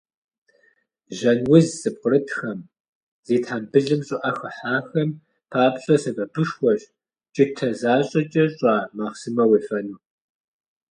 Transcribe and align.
Жьэн 1.17 1.39
уз 1.53 1.67
зыпкърытхэм, 1.81 2.59
зи 3.27 3.37
тхьэмбылым 3.43 4.01
щӀыӀэ 4.07 4.31
хыхьахэм 4.39 5.09
папщӏэ 5.51 5.95
сэбэпышхуэщ 6.01 6.81
кӀытэ 7.33 7.69
защӀэкӀэ 7.79 8.45
щӀа 8.57 8.75
махъсымэ 8.97 9.43
уефэну. 9.49 9.99